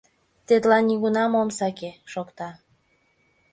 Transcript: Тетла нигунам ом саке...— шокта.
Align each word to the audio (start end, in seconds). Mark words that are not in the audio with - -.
Тетла 0.45 0.77
нигунам 0.87 1.31
ом 1.41 1.49
саке...— 1.57 1.91
шокта. 2.11 2.49